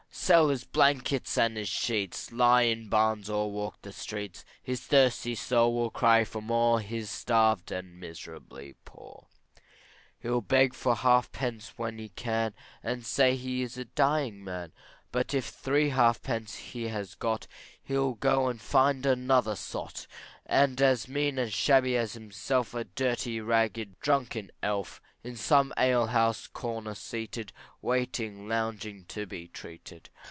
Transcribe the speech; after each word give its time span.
Sell 0.13 0.49
his 0.49 0.65
blankets 0.65 1.37
and 1.37 1.55
his 1.55 1.69
sheets, 1.69 2.33
Lie 2.33 2.63
in 2.63 2.89
barns 2.89 3.29
or 3.29 3.49
walk 3.49 3.81
the 3.81 3.93
streets, 3.93 4.43
His 4.61 4.81
thirsty 4.81 5.35
soul 5.35 5.73
will 5.73 5.89
cry 5.89 6.25
for 6.25 6.41
more, 6.41 6.81
He's 6.81 7.09
starved 7.09 7.71
and 7.71 7.97
miserably 7.97 8.75
poor. 8.83 9.27
He'll 10.19 10.41
beg 10.41 10.73
for 10.73 10.95
half 10.95 11.31
pence 11.31 11.73
when 11.77 11.97
he 11.97 12.09
can, 12.09 12.53
And 12.83 13.05
say 13.05 13.37
he 13.37 13.61
is 13.61 13.77
a 13.77 13.85
dying 13.85 14.43
man; 14.43 14.73
But 15.13 15.33
if 15.33 15.45
three 15.47 15.89
half 15.89 16.21
pence 16.21 16.55
he 16.55 16.89
has 16.89 17.15
got, 17.15 17.47
He'll 17.81 18.13
go 18.15 18.47
and 18.47 18.59
find 18.61 19.05
another 19.05 19.55
sot. 19.55 20.07
As 20.45 21.07
mean 21.07 21.39
and 21.39 21.51
shabby 21.51 21.95
as 21.95 22.13
himself, 22.13 22.73
A 22.73 22.83
dirty, 22.83 23.39
ragged, 23.39 23.97
drunken 24.01 24.51
elf, 24.61 25.01
In 25.23 25.35
some 25.37 25.71
alehouse 25.77 26.47
corner 26.47 26.95
seated, 26.95 27.53
Waiting 27.81 28.47
longing 28.47 29.05
to 29.05 29.25
be 29.27 29.47
treated. 29.47 30.09